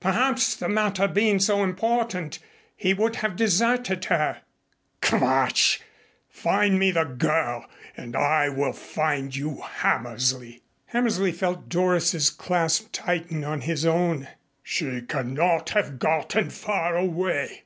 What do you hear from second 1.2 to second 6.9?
so important, he would have deserted her." "Quatsch! Find me